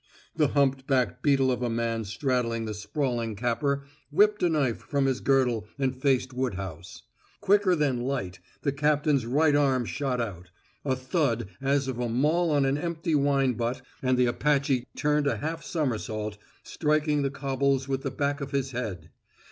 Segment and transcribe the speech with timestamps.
[0.35, 5.05] The humped black beetle of a man straddling the sprawling Capper whipped a knife from
[5.05, 7.03] his girdle and faced Woodhouse.
[7.39, 10.49] Quicker than light the captain's right arm shot out;
[10.83, 15.27] a thud as of a maul on an empty wine butt, and the Apache turned
[15.27, 19.11] a half somersault, striking the cobbles with the back of his head.